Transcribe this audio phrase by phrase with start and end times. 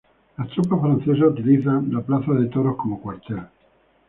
[0.39, 3.43] Las tropas francesas utilizan la Plaza de Toros como cuartel.